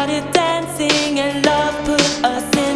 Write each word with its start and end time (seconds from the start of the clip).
started 0.00 0.32
dancing 0.32 1.20
and 1.20 1.44
love 1.44 1.74
put 1.84 2.24
us 2.24 2.56
in 2.56 2.69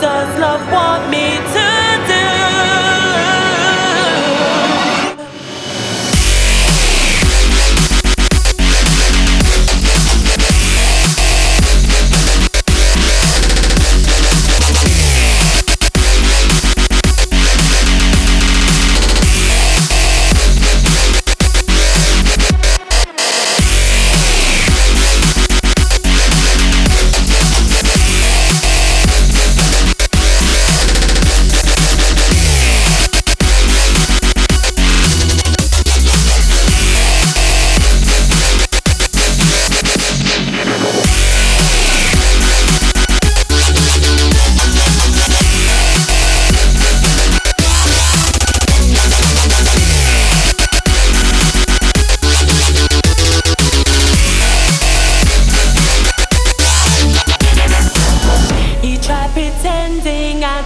does 0.00 0.38
love 0.40 0.72
want 0.72 1.10
me 1.10 1.37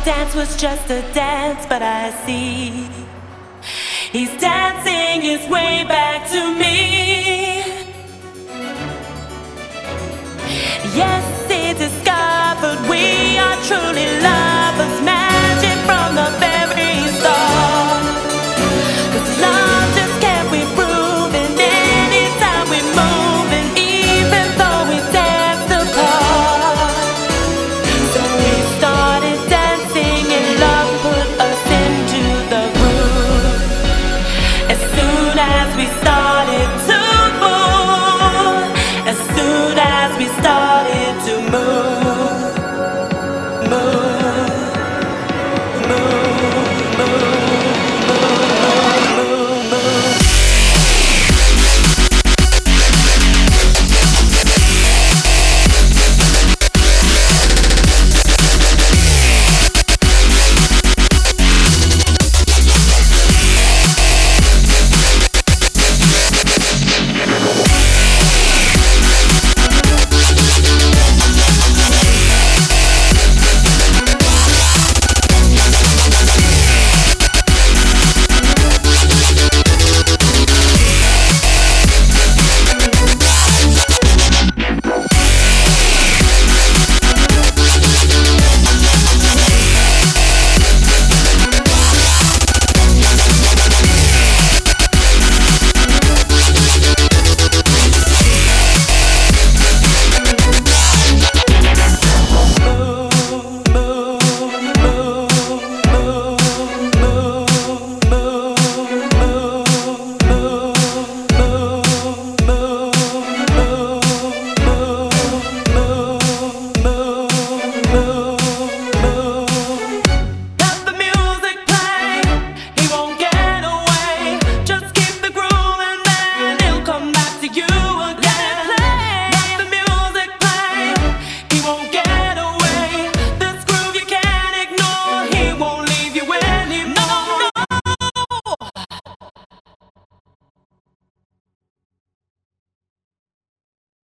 dance 0.05 0.35
was 0.35 0.57
just 0.57 0.91
a 0.91 1.01
dance, 1.13 1.65
but 1.67 1.83
I 1.83 2.11
see 2.27 2.89
he's 4.11 4.41
dancing 4.41 5.23
his 5.23 5.49
way 5.49 5.85
back 5.87 6.29
to 6.31 6.55
me. 6.59 7.63
Yes, 10.95 11.51
he 11.51 11.73
discovered 11.75 12.89
we. 12.91 13.31
remember 41.53 41.81